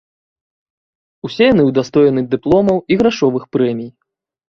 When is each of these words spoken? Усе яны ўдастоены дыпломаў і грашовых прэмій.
Усе 1.29 1.45
яны 1.53 1.63
ўдастоены 1.69 2.21
дыпломаў 2.35 2.77
і 2.93 3.01
грашовых 3.05 3.43
прэмій. 3.57 3.91